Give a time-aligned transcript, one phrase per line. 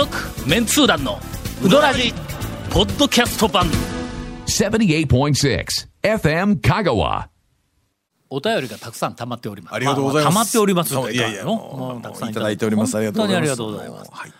[0.00, 0.16] 続
[0.48, 1.18] メンツー団の
[1.62, 2.14] ウドラジ
[2.70, 3.66] ポッドキャスト版。
[4.46, 5.66] 78.6
[6.02, 7.26] FM Kagawa.
[8.30, 9.74] お便りがたくさん溜まっております。
[9.74, 10.34] ありがとうございます。
[10.34, 11.54] 溜まっておりますそういやいやの？
[11.54, 12.96] もうもうたくさんいただいております。
[12.96, 13.56] ありがとうございます。
[13.56, 14.10] 本当にありがとうございます。
[14.10, 14.32] はい。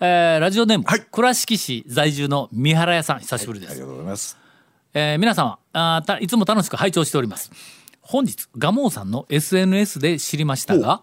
[0.00, 1.00] えーラジオネーム、はい。
[1.00, 4.36] 倉敷市在住の三原屋さん久しぶりです、ありがとうございます。
[4.92, 7.50] えー皆様あーたいつも楽しく拝聴しております。
[8.02, 11.00] 本日ガモーさんの SNS で知りましたが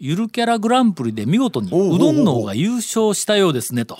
[0.00, 3.98] ゆるキャラグランプリで見事におううどんのが優勝したようですねと。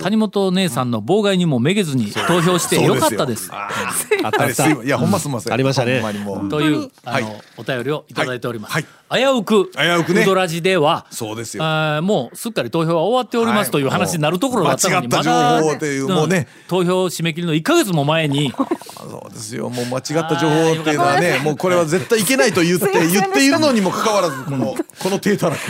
[0.00, 2.94] 谷本姉さんの妨害にもめげずに投票してよ。
[2.94, 3.50] かったです。
[3.52, 4.40] あー。
[4.40, 5.94] あれすいやほんますんませんありましたね。
[5.94, 6.48] ほんまにもう。
[6.48, 7.24] というあはい。
[7.24, 10.22] のお便りをいただいております、はい危うく危うくね。
[10.22, 11.62] ウドラジではそうですよ。
[12.02, 16.38] もうすっかり投票は終わっておりますという話になるところだったのに、間違った情報というもうね。
[16.40, 18.52] ん投票締め切りの1か月も前に
[18.98, 19.70] そうですよ。
[19.70, 25.60] もう間違った情報っていうのはねもうこれは絶対いけないと言って 言っているのにもかかわらずこの この低たらく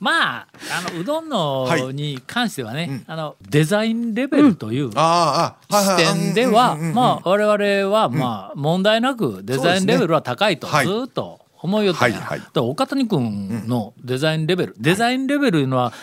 [0.00, 0.46] まあ
[0.78, 1.84] あのうどんのはい。
[1.94, 10.72] に関してはね、あのデザインレベルという視点ではまあ我々はまあ問題なくデザインレベルは高いとず
[11.04, 12.18] っと思いよったんや。
[12.18, 12.38] はいはい。
[12.40, 15.94] だから岡谷君のデザインレベル、デザインレベルいうのは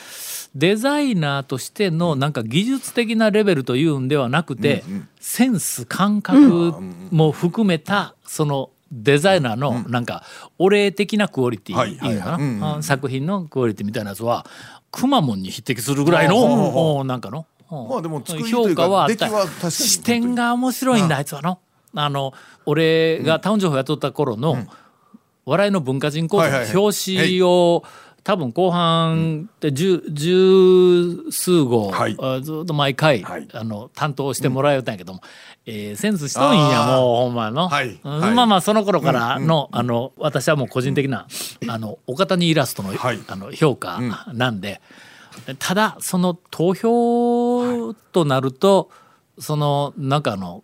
[0.56, 4.84] デザイナーとしてのなんか技術的なレベルというんではなくて、
[5.20, 6.74] センス感覚
[7.12, 10.24] も含めたそのデザイナーのなんか
[10.58, 12.76] お礼的なクオリティはいかな？
[12.76, 14.48] うん作品のクオリティみたいなやつは
[14.90, 19.70] くまモンに匹敵するぐらいのおなんかの評価はあった。
[19.70, 21.60] 視点が面白いんだあいつはの。
[21.94, 22.34] あの
[22.66, 24.66] 俺がタウン情報やっとった頃の
[25.46, 27.84] 「笑いの文化人講座」の表紙を
[28.24, 32.16] 多分後半で十十数号、はい。
[32.20, 33.48] あずっと毎回、はい。
[33.52, 35.22] あの担当してもらえたんやけども、
[35.66, 38.00] えーセンスしとんやもうほんまの、はい。
[38.04, 38.36] うんはい。
[38.36, 41.26] まあまあその頃からの,、あの私はもう個人的な、
[41.68, 43.20] あの岡谷イラストの,、はい。
[43.28, 44.00] あの評価
[44.34, 44.82] なんで、
[45.58, 48.92] ただその投票となると、
[49.40, 50.64] そのなんかあの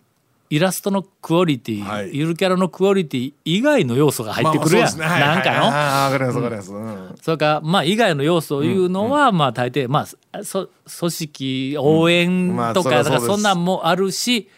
[0.49, 2.11] イラストのクオリティ、はい。
[2.13, 5.13] ゆるキャラのクオリティ以外の要素が入ってくるやん、まあね。
[5.13, 5.21] はい。
[5.35, 5.55] なんかの？
[5.55, 5.71] はい。
[5.71, 7.15] はいはいうん。
[7.21, 7.45] それか。
[7.45, 10.69] らまあ以外の要素を言うのはまあ大抵まあそ
[10.99, 14.49] 組織応援まあとかそんなんもあるし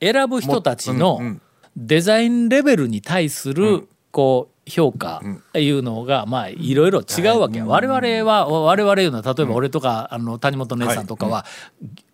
[0.00, 1.42] 選ぶ人たちのうんうん。
[1.76, 5.22] デザインレベルに対するこう評価
[5.54, 7.66] いうのがまあいろいろ違うわけや。
[7.66, 11.44] 我々は我々いうのは例えば俺とかあの谷本姉さんとかは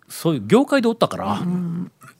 [0.07, 1.39] そういう業界でおったから。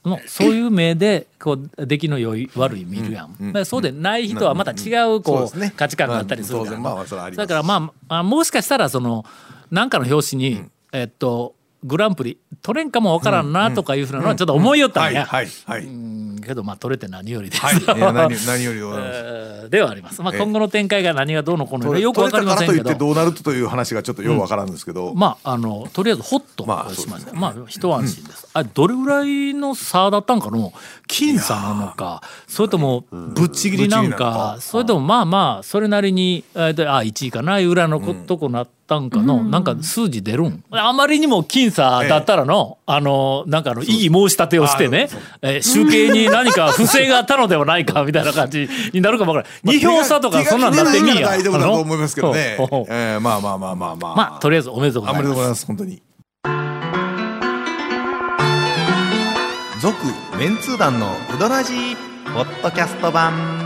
[0.06, 9.24] のそういう目でこう出来の良い悪い見るやん、だからそうでない人はまた違うこう価値観があったりするからまあだからまああもしかしたらその
[9.70, 15.28] 何かの表紙に、えっとグランプリ取れんかもわからんなとかいうふうなのはちょっと思いよったんや、
[16.46, 17.76] けどまあ取れて何よりです、はい。
[17.76, 22.72] いや何何よりでございではあります、まあ、え今後の展開が何がどうのこうのよくわかりませんけど。
[22.72, 27.40] 取れたからといってどうなるという話がちょっとようわからんですけど、まああのとりあえずホッとまあしました、そうですね。
[27.40, 30.72] まあ一安心です、あれどれぐらいの差だったんかの
[31.08, 34.56] 僅差なのかそれともぶっちぎりなんかか。
[34.60, 40.64] それともまあまあそれなりにあ1位かな裏のことこなったんかの、なんか数字出るん。
[40.70, 45.08] あまりにも僅差だったらの、あのなんかあの異議申し立てをしてね、
[45.42, 51.26] えー集計に何か不正があったのではないかみたいな感じになるかもわからない2票差とかそんなんなってみんや。
[51.26, 52.56] 大丈夫だと思いますけどね
[52.88, 56.02] えーまあまあまあまあまあまあとりあえずおめでとうございまありがとうございますす本当に
[59.80, 59.96] 続
[60.38, 61.96] メンツー団のウドラジー
[62.32, 63.65] ポッドキャスト版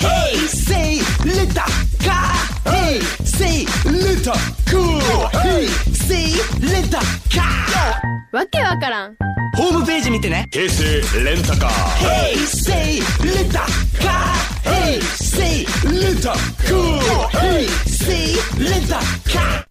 [0.00, 1.64] Say letter
[2.02, 2.32] car.
[2.64, 4.32] Hey, say letter
[4.70, 5.28] cool.
[5.28, 8.00] Hey, say letter car.
[8.32, 9.16] わけわからん
[9.56, 10.46] ホームページ見てね。
[10.52, 11.70] 平成レンタカー。
[11.98, 13.58] Hey, say letter
[14.00, 14.34] car.
[14.64, 16.32] Hey, say letter
[16.66, 17.28] cool.
[17.38, 19.00] Hey, say letter
[19.30, 19.69] car.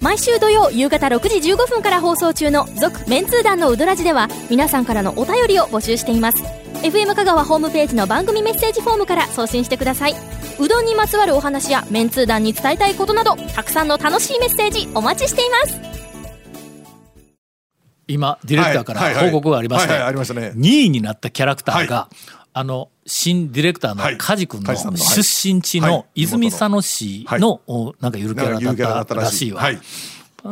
[0.00, 6.42] 毎週土曜夕方6時15分から放送中の「続・メンツー団のウドラジ」では皆さんからのお便りを募集しています。
[6.82, 10.14] FM 香川ホームページの番組メッセージフォームから送信してください。
[10.58, 15.80] うどんにまつわるお話やメンツー団に伝えたいことなどたくさんの楽しいメッセージお待ちしています。
[18.08, 20.52] 今ディレクターから報告がありましてはいはいありましたね。
[20.54, 22.08] 2位になったキャラクターが、は
[22.58, 24.16] あの新ディレクターのはい。
[24.16, 26.22] 梶君の出身地のはい。
[26.22, 29.52] 泉佐野市のおなんかゆるキャラだだっったらしい。
[29.52, 29.60] わ。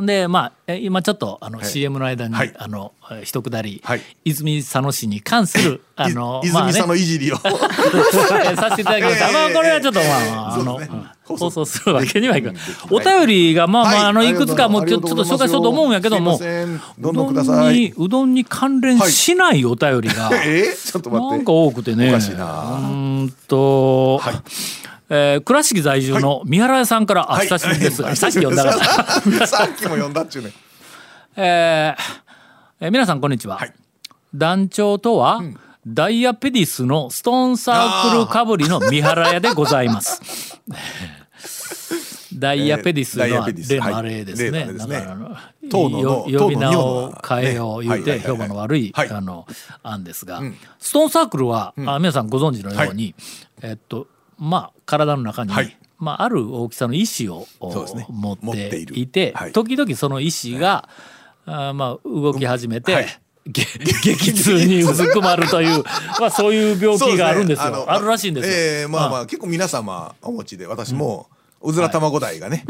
[0.03, 1.67] でまあえ今ちょっとあのはい。
[1.67, 2.55] CM の間に、はい。
[2.57, 4.01] あのえ一くだり、はい。
[4.25, 6.71] 泉佐野市に関する あのいまあね。
[6.71, 7.37] 泉さんのいじりを。
[7.37, 9.27] え させていただきました。
[9.27, 11.07] ええまあこれはちょっとまあまああの、ねうん。
[11.37, 11.65] 放送。
[11.65, 12.63] するわけにはいかない。
[12.91, 16.81] お便りがまあまああのはいいくつかもうちょっと紹介しようと思うんやけども、どん。
[16.99, 17.75] どんうどんください。
[17.75, 21.37] にうどんに関連しないお便りが、えー ちょっと待って。
[21.37, 22.09] なんか多くてね。
[22.11, 24.35] うーんと、はい
[25.11, 28.17] えー倉敷在住の三原屋さんから、あ久しぶりです、はい。
[28.17, 30.53] さっき読んだから、 さっきも読んだっちゅうね
[31.37, 32.03] えー
[32.81, 33.73] えー皆さんこんにちは、はい。
[34.35, 35.41] 団長とは、
[35.87, 40.59] ダイヤペディスのストーンサークルかぶりの 三原屋でございます。
[42.37, 44.67] ダイヤペディスの例のあれですね。
[44.73, 45.17] だから
[45.71, 49.11] 呼び名を変えよう言うて評判の悪いはい。
[49.11, 49.47] あの
[49.83, 50.43] 案ですが、
[50.81, 53.15] ストーンサークルは、あ皆さんご存知のように、
[53.63, 54.09] えっと
[54.39, 55.77] まあ体の中に、はい。
[55.99, 57.47] まあ、ある大きさの石を
[57.95, 58.07] ね。
[58.11, 59.53] 持っていてはい。
[59.53, 60.89] 時々その石が、
[61.47, 63.07] あーまあ動き始めて、はい。
[63.47, 63.65] げ
[64.03, 65.85] 激痛にうずくまるという、
[66.19, 67.75] まあ、そういう病気があるんですよ。
[67.75, 68.55] そうあるらしいんですよ。
[68.55, 71.35] えーまあまあ結構皆様お持ちで私もう
[71.73, 72.65] ずら卵台がね、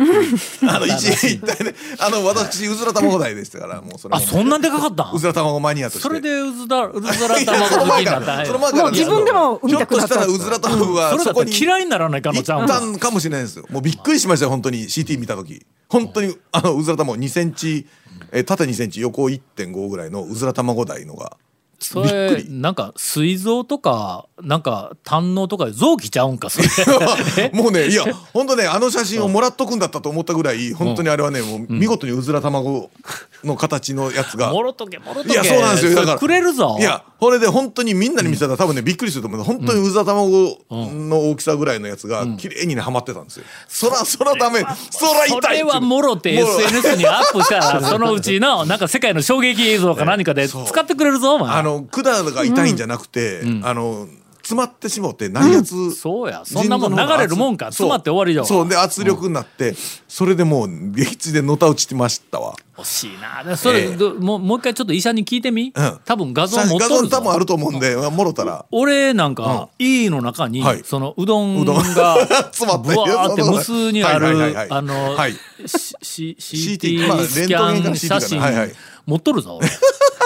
[0.68, 1.74] あの 一一体ね。
[1.98, 5.14] あの私うずら卵台でしたからもうそれあそんなでかかったん？
[5.14, 6.02] うずら卵マニアとして。
[6.02, 10.14] それでうずだ うずら卵好きになったその前から自分でも産みたくなった。
[10.14, 13.66] ひょっとしたらうずら卵がそこに嫌いにならないかのちゃうんか行ったんかもしれないですよ。
[13.70, 14.84] もうびっくりしましたよ本当に。
[14.84, 15.64] CT 見た時。
[15.88, 17.86] 本当にあのうずら卵2センチ
[18.32, 21.36] えー縦2センチ横1.5ぐらいのうずら卵台のが
[21.84, 26.68] それりなんか膵臓とかなんか胆のとか臓器ちゃうんかそれ。
[27.38, 32.90] え もうねいや 本当ねあの写真をもらっとくんだったと思ったぐらい本当にあれはねもう見事にうずら卵
[33.44, 34.52] の形のやつが。
[34.52, 35.32] もろとけもろとけ。
[35.32, 35.94] いやそうなんですよ。
[35.94, 36.76] だからくれるぞ。
[36.78, 39.42] いやこれで本当にみんなに見せたら多分ねびっくりすると思う。
[39.42, 43.44] 本当にうずら卵の大きさぐらいのやつが綺麗にねはまってたんですよ。
[43.68, 44.60] そらそらダメ。
[44.90, 51.56] そら痛いそってれはもろて SNS にアップしたらそのうちのなんか世界の衝撃映像か何かで 使ってくれるぞお前。
[51.56, 54.08] あの管が痛いんじゃなくて、あの
[54.44, 56.42] 詰まってしもって内圧、そうや。
[56.44, 57.66] そんなもん流れるもんか。
[57.66, 58.44] 詰まって終わりよ。
[58.44, 58.60] そう。
[58.60, 59.74] そうで圧力になって、
[60.06, 62.54] それでもう激痛でのたうちてましたわ。
[62.76, 63.42] 惜しいな。
[63.42, 63.96] でそれ、ええ。
[63.96, 66.00] どもうもう一回ちょっと医者に聞いてみ、うん。
[66.04, 67.06] 多分画像持っ画とるぞ。
[67.06, 68.66] 像多分あると思うんで、もろたら。
[68.70, 70.82] 俺なんか、いいの中に、はい。
[70.84, 71.76] そのうどんうどん。
[71.94, 75.34] が 詰まってぶわーって無数にある、あの、はい
[75.64, 78.72] CT スキャレン写真、はいはい
[79.06, 79.68] 持っとるぞ俺。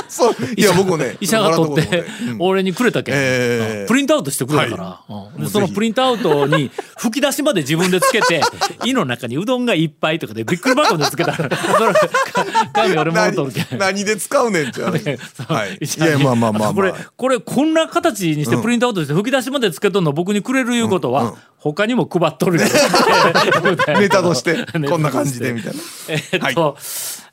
[0.09, 0.35] そう。
[0.57, 2.05] いや僕もね医者が取って
[2.39, 3.81] 俺にくれたけん、ええ。
[3.83, 3.87] うん。
[3.87, 4.77] プリントアウトしてくれたか
[5.09, 5.45] ら、うん。
[5.45, 8.41] でそのプリントアウトに吹き出しまで自分でつけて
[8.85, 11.49] 胃の中にうどんがいっぱいとかでびっくり箱でつけたら
[12.75, 13.39] 何
[13.79, 15.05] 何で使うねんって話
[15.49, 15.75] はい。
[15.75, 16.75] いやまあまあまあまあ。
[16.75, 22.67] これこれこんな形にしてプリントアウトして吹き出しまでつけとんの僕にくれるいうことは、他にも配っとるよ。
[23.99, 25.79] ネタとして こんな感じでみたいな。
[26.09, 26.77] えーっと、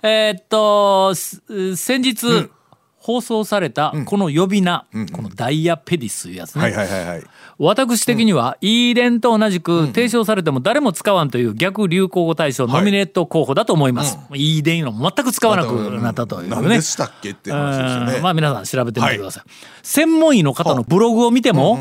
[0.02, 2.50] えーっとす先日、
[2.98, 7.24] 放送されたこの呼び名、このダイヤペディスいうやつね、はいはいはいはい。
[7.60, 14.18] 私的には、イーデンと同じく提唱されても誰も使わんという逆流行語大賞ノミネート候補だと思います。
[14.34, 16.56] イーデンの全く使わなくなったというね。
[16.56, 16.82] 何で。
[16.82, 18.14] したっけっていう話ですよね。
[18.16, 18.24] うん。
[18.24, 19.44] まあ皆さん調べてみてください。
[19.84, 21.78] 専門医の方のブログを見ても、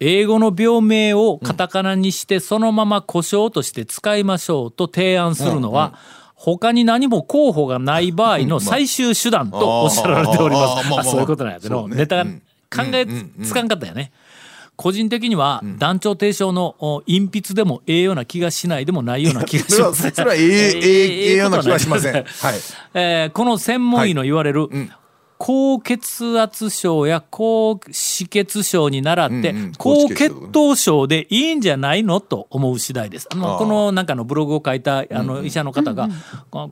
[0.00, 5.94] 英語の病名をカタカナにしてそのまま故障として使いましょうと提案するのは、
[6.34, 10.98] 他に何も候補がない場合の最終手段とおっしゃられております。
[11.00, 12.30] あそういうことなんやけど、ネタ考
[12.92, 13.06] え
[13.44, 14.12] つかんかったよね。
[14.76, 20.08] 個人的には団長提唱のお隠筆でもええような気がしないでもないような気がします。
[20.14, 22.12] それはええええええような気はしません。
[22.14, 22.24] はい。
[22.94, 24.68] えーこの専門医の言われる、
[25.38, 33.28] 高血圧症や高脂血症に倣って、うんうん高血糖症でいいんじゃないのと思う次第です。
[33.30, 36.08] あのこのなんかのブログを書いたあの医者の方が、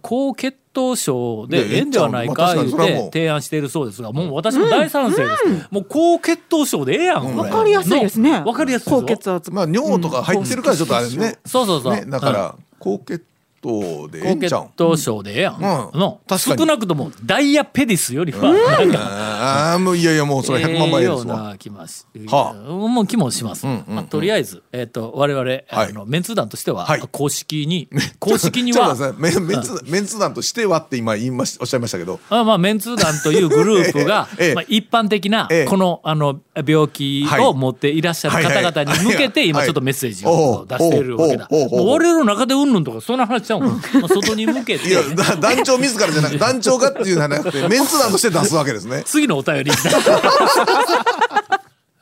[0.02, 5.68] 高血糖症でええんではないか言って提案しているそうですが、もう私も大賛成です。
[5.70, 7.22] もう高血糖症でええやん。
[7.22, 7.50] これ。
[7.50, 8.40] わかりやすいですね。
[8.40, 9.50] のわかりやすいぞ高血圧。
[9.52, 11.38] まあ尿とか入ってるからちょっとあれね。
[11.46, 11.94] そうそうそう。
[11.94, 13.24] ねだから高血
[13.66, 14.64] 糖でええんちゃう？
[14.66, 15.56] ん糖症でええやん。
[15.56, 15.60] ん。
[15.60, 16.58] の確かに。
[16.60, 18.98] 少なくともダイヤペディスよりは、なんか
[19.46, 21.50] ああもういやいやもうそれ100万倍ですわ。
[21.50, 23.66] な気もし、はもう気もします。
[23.66, 27.00] まあ、とりあえず、えっ、と、我々、あの、メンツ団としては、はい。
[27.10, 27.88] 公式に、
[28.18, 32.20] 公式にはメンメンツメンツ団としてはって今言いましおっしゃいましたけど。
[32.30, 39.62] あまあ、メンツ団というグループが、 ええまあ、一般的なええ、この、あの、病気を持っていらっしゃる方々に向けて、はいはい。
[39.62, 41.48] 今ちょっとメッセージを出しているわけだ。
[41.50, 43.70] 我々の中でうんぬんとか、そんな話ちゃうもん。
[43.70, 44.88] まあ外に向けて。
[44.88, 49.02] いや、だ団長自らじゃなく団長がっていうのはなくてメンツ団として出すわけですね。
[49.06, 49.70] 次のお便り。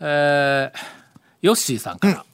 [0.01, 0.79] えー、
[1.43, 2.25] ヨッシーさんから。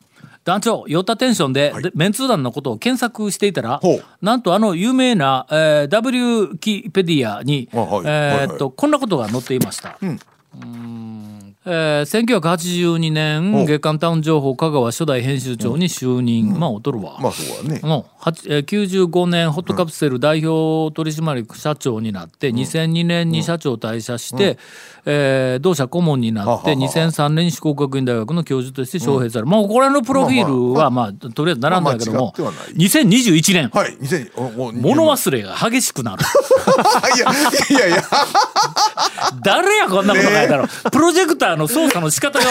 [0.42, 3.80] 団長、酔ったテンションで、でメンツー団のことを検索していたら
[4.23, 8.04] なんとあの有名な、えー、W キペディアに、あはい。
[8.07, 9.99] えーっと、はいはこんなことが載っていました。
[10.00, 11.29] うーん
[11.67, 24.59] えー、1982年お月刊タウン情報香川初代編集長に就任、まあ劣るわ、まあそうはちえー95年ホットカプセル代表取締役社長になって、2002年に社長退社して、
[25.05, 26.73] えー同社顧問になってははは。
[26.73, 32.75] 2003年に四国学院大学の教授として招聘される、もうこれのプロフィールはまあとりあえず並んだけども、まあまあ違ってはない。
[32.75, 36.25] 2021年、はい2000おもう物忘れが激しくなる。
[37.17, 38.05] いやいやいや。
[39.45, 42.45] 誰やこんなこと書いたの、プロジェクターの操作の仕方が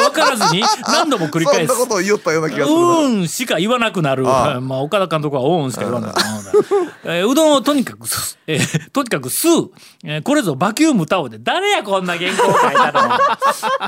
[0.00, 2.82] 分 からずに何度も繰りそん返すなことを言おったような気がするな。
[2.98, 4.24] うんしか言わなくなる。
[4.24, 6.58] まあ、岡田監督はうんしか言わなくなる。
[7.04, 9.70] えーうどんをとにかくす、えーとにかく吸う。
[10.04, 13.18] えーこれぞバキュームタオで、誰やこんな原稿書いたの？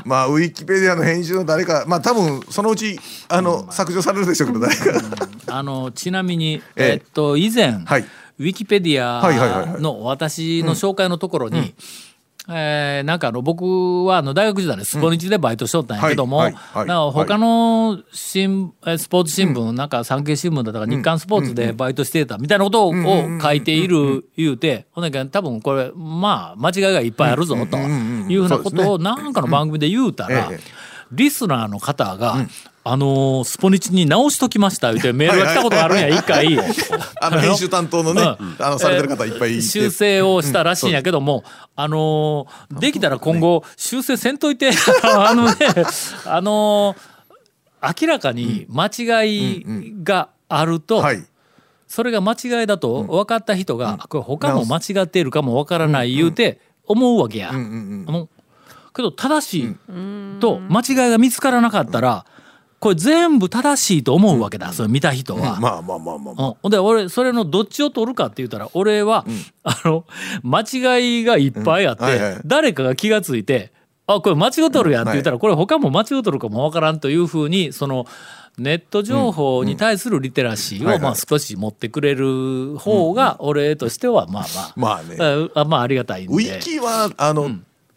[0.05, 4.83] まあウィキペディアの編集の誰かまあ多分そのうちあの削除されるでしょうけど誰か。
[5.55, 6.91] あの、ちなみに、ええ。
[6.93, 8.05] えっと、以前、はい。
[8.39, 11.75] ウィキペディアの私の紹介のところに、
[12.49, 16.53] えーなんかあの僕はあの大学時代にスポニチでバイトしとったんやけども、なん
[16.87, 18.33] か他のス
[19.07, 30.59] ポーツ新聞、なんか産経新聞だとか日刊スポーツでバイトしてたみたいなことをを書いている言うてほんだけど多分これまあ間違いがいっぱいあるぞというふうなことをなんかの番組で言うたらええ
[31.11, 32.47] リスナーの方が、
[32.85, 34.91] あのースポニチに直しときました。
[34.91, 36.57] 言うてメールが来たことがあるんや一回。
[37.21, 38.55] あの編集担当のねうん。
[38.59, 39.61] あのされてる方いっぱいいて。
[39.61, 41.43] 修正をしたらしいんやけども、
[41.75, 44.71] あのーできたら今後修正せんといて
[45.03, 45.55] あのね
[46.25, 49.65] あのー明らかに間違い
[50.03, 51.23] があると、はい。
[51.87, 57.51] それが間違いだと分かった人が、これ他も間違っているかも分からない言うて思うわけや。
[57.51, 58.29] うんうんあの
[58.95, 59.75] けど正しい
[60.39, 62.25] と間違いが見つからなかったら
[62.83, 65.57] これ全部正しいと思うわけだ、それ見た人は。
[65.57, 66.55] まあまあまあまあまあ。
[66.61, 69.25] うん、で俺それのどっちを取るかって言ったら俺は、
[69.63, 70.03] あの
[70.43, 70.59] 間
[70.97, 72.09] 違いがいっぱいあって、うん。
[72.09, 72.41] はいはい。
[72.45, 73.71] 誰かが気がついて
[74.05, 78.05] 「あこれ間違うとるやん」って言ったら、これ他も間違うとるかもわからんというふうにその
[78.57, 81.03] ネット情報に対するリテラシーを、はいはい。
[81.03, 85.49] まあ、少し持ってくれる方が俺としてはまあまあ、まあね。
[85.55, 86.33] ああまあありがたいんで。
[86.33, 87.49] ウィキはあの、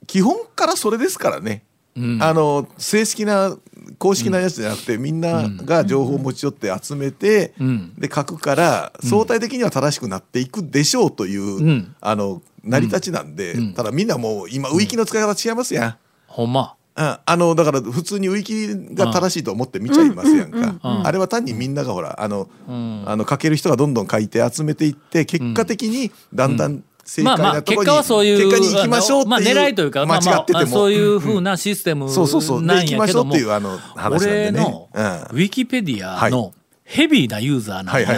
[0.07, 1.65] 基本からそれですからね、
[1.97, 2.23] うん。
[2.23, 3.57] あの正式な
[3.99, 7.95] 公式なやつじゃなくて、みんなが情報を持ち寄って集めて、ん。
[7.99, 11.95] で書くから相対的には正しくなっていくでしょうという、ん。
[12.01, 15.97] あの成り立ちなんで、ただみんなもう今ウィキの使い方違いますやん。
[16.27, 16.75] ほんま。
[16.99, 32.61] ああのだから普通にウィキが正しいと思って見ちゃいますやんか、あれは単にみんながほらあの,、あの書ける人がどんどん書いて集めていって結果的にだんだん正解まあまあ結なところに、果はそういう結果に行きましょうっていうまあ、狙いというか、まあま間違ってても、あ、そういうふうなシステムそうそうそう。
[32.61, 34.61] でなん行きましょうっやけどもていうあの話なんでね。
[34.61, 35.05] 俺のうん。
[35.05, 36.53] ウィキペディアの
[36.89, 38.17] ヘビーなユーザーなのはいはい。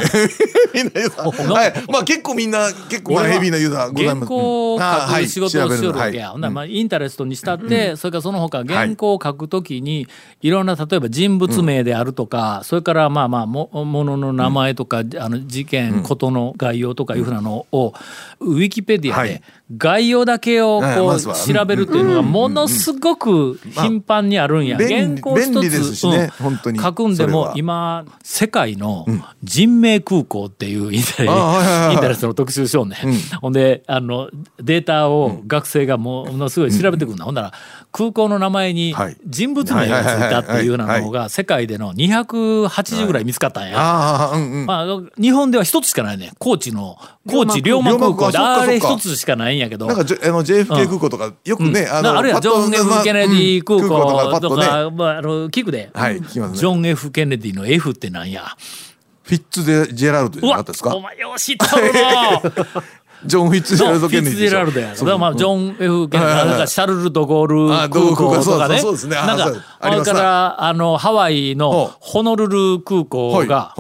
[0.75, 1.49] みんなユーザー。
[1.51, 1.73] はい。
[1.91, 4.17] まあ結構みんな結構ヘビーなユーザーございます。
[4.19, 4.85] 原稿を書
[5.15, 6.33] く仕事をしよるわけや、はい。
[6.33, 10.07] ほんならまあインタレストにしたって、それからその他原稿を書くときに
[10.43, 17.95] いろんな例えば人物名であるとか、それからまあまあもものの名前とか、あの事件、ことの概要とかいうふうなのを
[18.41, 19.43] ウィキペディアではい
[19.77, 24.79] 概要だけをこう調べるっていうのがものすごく頻繁にあるんや。
[24.79, 29.05] 原稿一つ、書くんでも今世界の
[29.43, 32.97] 人命空港っていうインタレあはいはいはいインタレストの特集しようね、
[33.43, 37.53] ほんであのデータを学生がものすごい調べてくるんだ、ほんなら
[37.99, 39.17] 空港の名前にはい。
[39.27, 43.77] 人物名がついたっていうようなのが世界での280ぐらい見つかったんや。
[43.77, 44.67] ああうんうん。
[44.67, 46.31] まあ、日本では一つしかないね。
[46.39, 46.97] 高知の
[47.29, 49.87] 高知龍馬空港であれ一つしかないんやけど。
[49.87, 52.07] なんかあの JFK 空港とかよくね、うん。
[52.07, 56.27] あるいはジョン・ F・ ケネディ空港とか、まあ、あの聞くで、はいね。
[56.29, 58.45] ジョン・ F・ ケネディの F ってなんや。
[59.25, 60.97] フィッツデジェラルドじゃなかったですか？
[60.97, 61.67] お前よう知っと
[63.25, 64.49] ジョン・フィッツジェラルド・ケネディでしょ。
[64.49, 64.89] ジェラルドや。
[64.91, 65.07] だそう。
[65.07, 68.79] からまあジョン・ F・ ケネディ、なんかシャルル・ド・ゴールあ空港とかね。
[68.79, 69.17] そうですね。
[69.17, 73.75] あなんかあれからあのハワイのはホノルル空港が、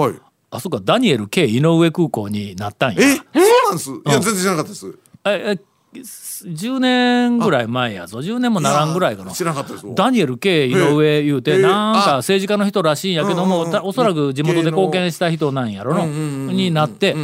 [0.50, 3.00] あそこかダニエル K 井上空港になったんや。
[3.02, 3.90] えそうなんです？
[3.90, 4.98] いや全然知らなかったです。
[5.24, 8.18] ええ10年ぐらい前やぞ。
[8.18, 9.32] 10年もならんぐらいかな。
[9.32, 17.16] 知らなかったですダニエル K 井上言うてええなんかあ政治家の人らしいんやけども、おそらく地元で貢献した人なんやろの、になって、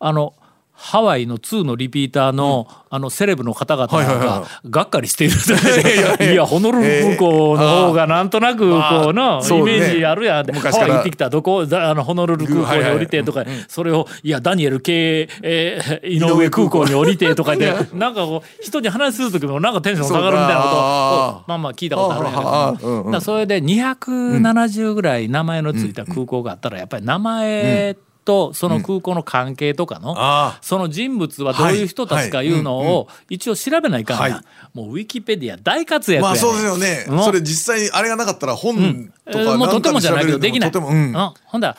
[0.00, 0.34] あの
[0.80, 10.42] ハワイの2のリピーターの,、あのセレブの方々ががっかりしているいやホノルル空港の方がなんとなくこうのイメージあるやん。
[10.42, 27.96] って、ハワイ行ってきたどこだあのホノルル空港に降りてとか、それをいやダニエル K、えー井上空港に降りてとか言って なんかこう人に話する時もなんかテンション下がるみたいなことをあまあまあ聞いたことあるんやけどそれで270ぐらい名前のついた空港があったらやっぱり名前
[28.28, 34.44] とその空港の関係とかの、あその人物はどういう人たちかいうのを一応調べないかんや、はい。
[34.74, 37.06] もうウィキペディア大活躍やねまあそうですよね。
[37.08, 40.70] うんそれ実際にあれがなかったら本とえかもうとてもじゃないけどできない。
[40.70, 40.94] とてもうん。
[40.94, 41.32] うん。
[41.46, 41.76] ほんだら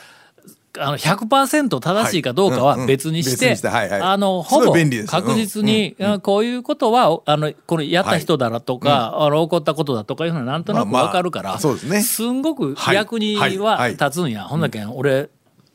[0.79, 4.73] あの100%正しいかどうかは別にしてあのほぼ
[5.07, 12.01] 確実にあこういうことはあのこのやった人だらとか、あの起こったことだとかいうのはなんとなくわかるから、そうですね。
[12.01, 12.95] すんごくはい。
[12.95, 14.95] 役には立つんや、ほんだけん。
[14.95, 15.29] 俺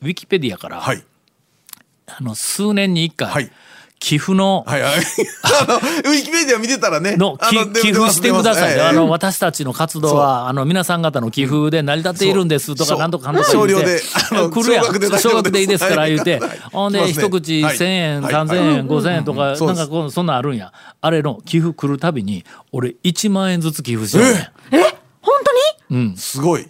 [0.05, 1.03] ウィキペディアから、はい。
[2.05, 3.51] あの数年に一回、はい。
[3.97, 4.93] 寄付の、はいはい。
[5.41, 7.15] あのウィキペディア見てたらね。
[7.17, 7.39] の
[7.81, 14.85] 寄付してください、あの私たちの活動はあの皆さん方の寄付で成り立っているんですとかなんとかなんとか言うて少量であの 来るやん。
[15.19, 16.59] 少額でいいですから言うて、はい。
[16.71, 17.11] ほんでね。
[17.11, 17.77] 一口はい。
[17.77, 18.33] 1,000円、はい。
[18.33, 19.77] 3,000円、5,000円とか、そうです。
[19.79, 20.71] なんかこうそんなんあるんや。
[21.01, 24.33] あれの寄付来るたびに俺1万円ずつ寄付しようねん。
[25.21, 25.33] 本
[25.89, 26.17] 当に？
[26.17, 26.67] すごい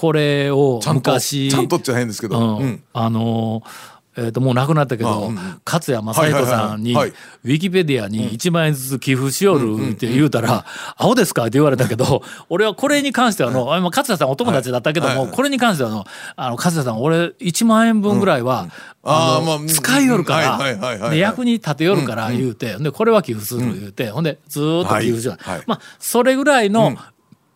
[0.00, 2.38] これをちゃんと昔ちゃんとっちゃ変ですけど。
[2.38, 2.64] うん。
[2.64, 2.82] うん。
[2.94, 5.34] あのーえー、ともう亡くなったけど、まあうん。
[5.64, 7.18] 勝谷正彦さんに、はいはいはい。
[7.44, 10.64] ウィキペディアに1万円ずつ寄付しよるって言うたら
[10.96, 15.26] 「青ですか?」って言われたけど 俺はこれに関してはあの、あまあ勝谷さんお友達だったけども、はい。
[15.26, 15.36] はい。
[15.36, 18.68] これに関してはあのあの勝谷さん俺1万円分ぐらいは、
[19.04, 25.56] あの使いよるから、役に立てよるから言うて、でこれは寄付する言うて、ほんでずーっと寄付しよる、はい。
[25.58, 25.64] はい。
[25.66, 26.96] まあそれぐらいの、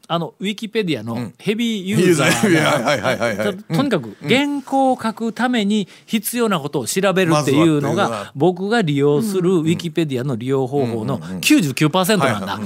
[0.06, 3.68] あのウィキペディアのヘビーユーザー。
[3.68, 8.32] ととにかく原稿を書くために必要なことを調べるっていうのがが。
[8.34, 12.60] 僕が利用するウィキペディアの利用方法の99%なんだ。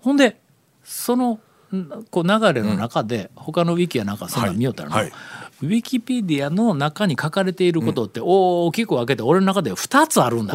[0.00, 0.40] ほんで
[0.84, 1.40] その
[1.74, 4.90] んこう流れの中で他のウィキやなんかそんなん見よったら
[5.62, 10.54] ウィキペディアの中に書かれていることって大きく分けて俺の中で2つあるんだ。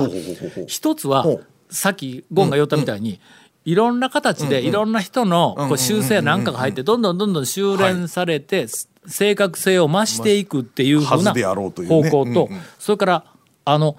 [0.67, 1.25] 一つは
[1.69, 3.19] さっきゴンが言ったみたいに、
[3.67, 8.67] いろんな形でいろんな人のこう修正やなんかが入ってどんどんどんどん修練されて
[9.05, 13.23] 正確性を増していくっていうふうな方向とそれから
[13.65, 13.97] あの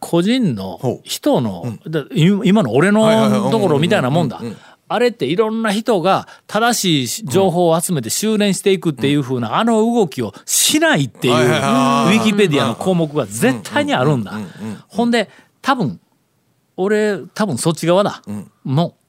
[0.00, 1.78] 個人の人の
[2.12, 4.40] 今の俺のところみたいなもんだ。
[4.86, 14.32] あれっていろんな人が正しい情報を集めて修練していくっていうふうなあの動きをしないっていうウィキペディアの項目が絶対にあるんだ。
[14.88, 15.30] ほんで
[15.62, 16.00] 多分
[16.76, 18.20] 俺多分そっち側だ。
[18.64, 19.03] もう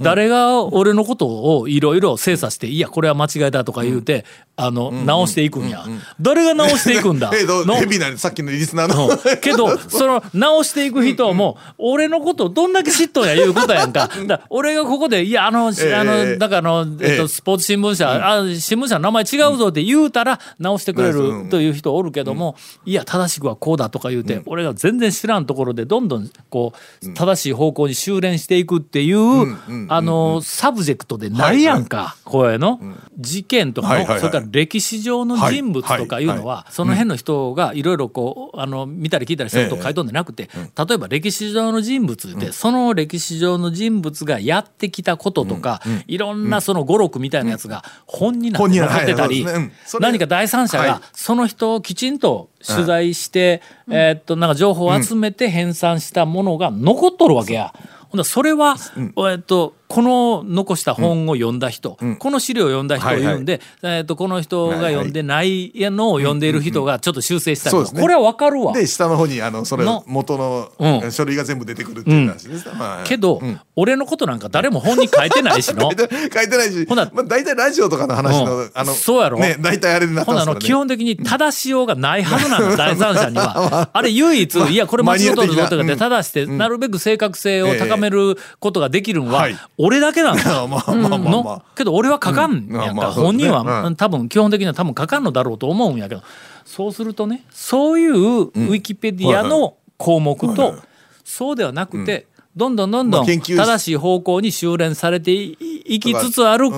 [0.00, 4.24] 誰が俺のことをいろいろ精査して、いやこれは間違いだとか言うて、
[4.56, 5.84] あの直していくんや。
[6.20, 7.30] 誰が直していくんだ？
[7.34, 7.44] ヘ
[7.86, 9.08] ビーなさっきのリスナーの。
[9.08, 9.12] う。
[9.14, 14.08] んけどその直していく人も俺のことをどんだけ知っとんやいうことやんか。
[14.26, 17.28] だ俺がここで「いやあの、ええあのだからあの、えっと、ええ。
[17.28, 21.44] スポーツ新聞社、あ新聞社の名前違うぞ」って言うたら直してくれうん。
[21.44, 29.18] るという人おるけども、いや正しくはこうだとか言うて、俺が全然知らんところでどんどんこう正しい方向に収斂していくっていう、
[29.88, 32.56] あのサブジェクトでないやんか、こうい。
[32.56, 32.80] うの、
[33.18, 49.46] 事件とかそれから歴史上の人物とかいうのは、はいその辺の人がいろいろこうあの見たり聞いたりしたことを書いとんでなくて、例えば歴史上の人物で、その歴史上の人物がやってきたこととか、いろんなその語録みたいなやつが本になって残ってたり、
[50.00, 50.88] 何か第三者はい。
[50.88, 57.72] がその人をきちんと取材して、えーっとなんか情報を集めて編纂したものが残っとるわけや。
[58.10, 68.02] ほんそれは、えーっとこの残した本を読んだ人、この資料を読んだ人を言うんで、えーっとこの人が読んでないのを読んでいる人がちょっと修正したりとか、そうですね。
[68.02, 68.72] これはわかるわ。
[68.72, 71.12] で下の方にあのそれの元のうん。
[71.12, 73.40] 書類が全部出てくるっていう話です、まあけど、
[73.76, 75.90] 俺のことなんか誰も本に書いてないしの。
[75.90, 76.48] 書い。
[76.48, 78.70] てないしほなまあ、大体ラジオとかの話の,、うん。
[78.74, 79.38] あのそうやろ。
[79.38, 80.58] ね大体あれになってほなますからね。
[80.58, 82.70] あの基本的に正しようがないはずなん。
[82.70, 83.90] だ第三者には。
[83.92, 90.66] あれ唯一、いやこれ間違うとるぞとかで正して、なるべく正確性を高めることができるんははい俺だけなんだ。
[90.66, 91.62] まあまあまあまあ。
[91.76, 92.68] けど俺は書かんやん。
[92.68, 93.96] か、うんまあ本人は、うん。
[93.96, 96.22] 多分基本的には多分書かんのだろうと思うんやけど
[96.64, 100.76] そうするとねそういうウィキペディアの項目と、
[101.24, 106.70] そうではなくて、どんどんどんどん正しい方向に修練されていいきつつある、あ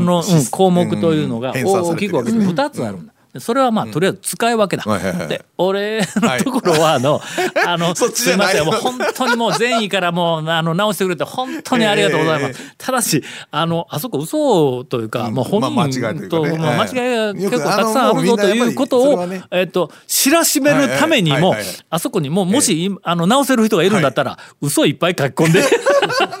[0.00, 3.12] の、項目というのが大きく分けて2つあるんだ。
[3.32, 4.90] でそれはまあとりあえず使い分けだ。
[4.90, 7.20] はいはいはいで俺のところはあの、
[7.66, 8.64] あの すいません。
[8.64, 12.74] もう本当にもう善意からもうあの直してくれて本当にありがとうございます。
[12.78, 21.66] ただしあのあそこ嘘というか、もう本まあ間違いと間違いが結構たくさんあるぞということを、ねえっと知らしめるためにも、はいはいはい。
[21.66, 25.62] はいあそこにもうもし、あの直せる人がいるんだったら、嘘いっぱい書き込んで。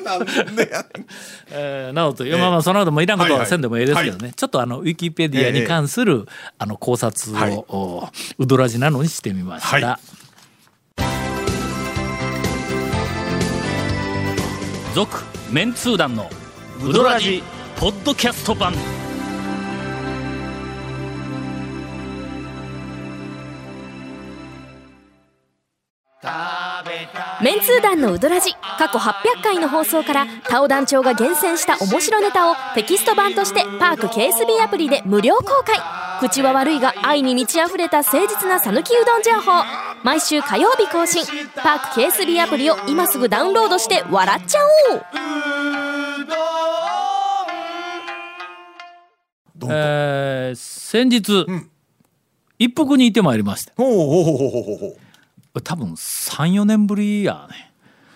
[0.04, 0.16] な
[0.52, 0.84] んでや
[1.50, 6.26] えーなおという、まあまあその後もいらんことはいははいせんでもいいですけどね、ちょっとあのウィキペディアに関する、
[6.58, 7.32] あの考察
[7.68, 9.86] を、はい、うどらじなのにしてみました。
[9.86, 9.98] はい、
[15.52, 16.30] メンツー団の
[16.84, 17.42] ウドラジ
[17.78, 18.74] ポッドキャスト版。
[27.40, 39.64] メンツー団のウドラジ過去800回の放送からタオ団長が厳選した面白ネタをテキスト版としてパーク KSB アプリで無料公開口は悪いが愛に満ち溢れた誠実な讃岐うどん情報。
[40.02, 41.24] 毎週火曜日更新。
[41.56, 44.58] パーク KSB アプリを今すぐダウンロードして笑っちゃ
[44.92, 45.02] おう。
[49.70, 51.46] えー先日、
[52.58, 54.96] 一服に行ってまいりましたほうほうほうほうほうほ
[55.54, 55.60] う。
[55.62, 57.72] 多分34年ぶりやね。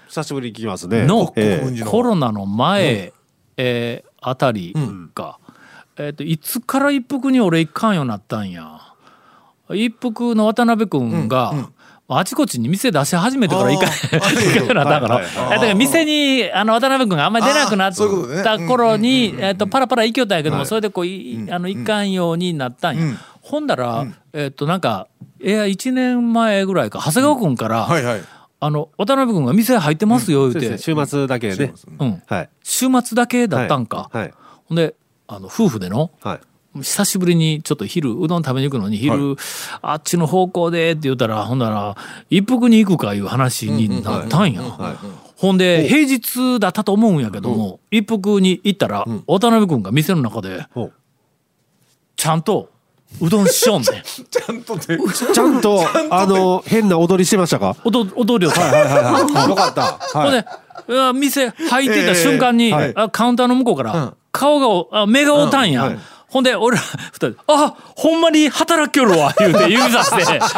[0.09, 1.05] 久しぶりに聞きますね。
[1.07, 1.59] のええ。
[1.59, 1.91] 国分寺の。
[1.91, 3.13] コロナの前、
[3.57, 4.73] えーあたり
[5.15, 5.41] か、
[5.97, 8.81] えー、といつから一服に俺行かんようになったんや。
[9.71, 11.71] 一服の渡辺君が、
[12.09, 20.67] あちこちに店出し始めてから行か行なったから、はいはいえだから店にあの渡辺君があんまり出なくなった頃に、えー、とパラパラ行きよったんやけども、はい。
[20.67, 23.17] それでこうい、あの行かんようになったんや。
[23.41, 25.09] ほんだら、えっ、となんか
[25.41, 28.21] いや1年前ぐらいか長谷川君から、はいはい。
[28.61, 31.75] あの渡辺君が店入ってますよ言うて、週末だけね。
[31.99, 32.51] うん、はい。
[32.63, 34.35] 週末だけだったんか、はい。
[34.67, 34.95] ほんで
[35.35, 36.41] あの夫婦でのはい。
[36.83, 39.37] 久しぶりにちょっと昼うどん食べに行くのに昼、
[39.83, 41.97] あっちの方向でって言ったらほんなら
[42.31, 44.63] 一服に行くかいう話になったんや。
[45.37, 50.67] ほんで平日だったと思うんやけども、一服に行ったら、渡辺君が店の中で
[52.17, 52.71] ちゃんと
[53.21, 54.03] うどんしよんねん。
[54.31, 54.99] ちゃんとね
[55.35, 57.77] ちゃんと、あの、変な踊りしてましたか？
[57.85, 58.51] 踊踊りを。
[58.51, 59.49] さ、はいはいはい。
[59.51, 59.99] よかった。
[60.15, 60.47] ほんで、
[61.19, 62.93] 店入ってた瞬間に、ええはい。
[62.97, 66.01] あカウンターの向こうから、顔がおあ目がおたんや、うんはい。
[66.29, 70.41] ほんで俺ら二人「あほんまに働きよるわ」言うて 指さして。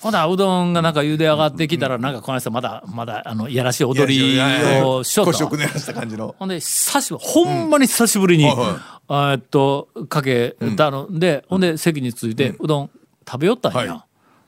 [0.00, 4.38] ほなうどんがなんか茹で上がってきたらなんかこの人まだまだあのいやらしい踊り
[4.82, 5.32] をしよったわ。
[5.32, 6.36] 腰をくねらした感じの。
[6.38, 11.08] ほんで久しぶりほんまに久しぶりに、えっとかけたの。
[11.10, 12.90] で、ほんで席についてうどん
[13.28, 14.00] 食べよったんや、はい。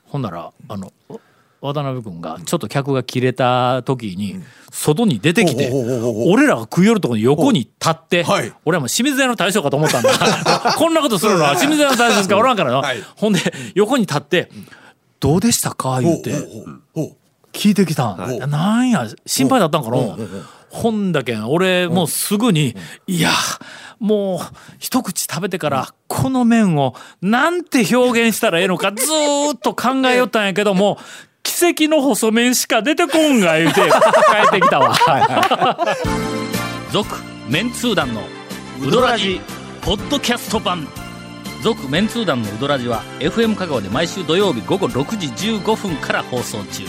[0.09, 0.93] ほんならあの
[1.61, 4.37] 渡辺君がちょっと客が切れた時に
[4.71, 5.71] 外に出てきて
[6.27, 8.53] 俺らが食い寄るところに横に立って、はい。
[8.65, 10.11] 俺はもう清水屋の大将かと思ったんだ。
[10.79, 11.45] こんなことするの？
[11.45, 12.39] は清水屋の大将しか？
[12.39, 13.03] おらんからの、はい。
[13.17, 13.41] ほんで
[13.75, 14.51] 横に立って
[15.21, 16.35] 「どうでしたか?」言うて。
[17.53, 18.39] 聞いてきたん、い。
[18.39, 19.97] なんや心配だったんかな、
[20.71, 22.77] ほんだけん俺もうすぐに、
[23.09, 23.31] いや
[23.99, 24.39] もう
[24.79, 30.99] 一口食べてからこの麺をなんて表現したらええのかずーっと考えよったんやけども
[31.61, 33.89] 奇跡の細麺しか出てこんが言うて帰
[34.49, 34.97] ってきたわ。
[36.91, 37.17] 続
[37.51, 38.23] メンツー団の
[38.81, 39.43] ウドラジ
[39.83, 40.89] ポッドキャスト版
[41.63, 46.83] 続メンツー団のウドラジは FM 香川で毎週土曜日午後6時15分から放送中。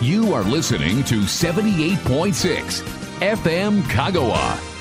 [0.00, 2.84] You are listening to 78.6
[3.20, 4.75] FM Kagawa.